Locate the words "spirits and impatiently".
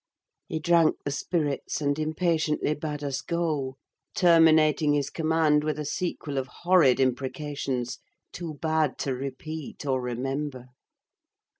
1.11-2.73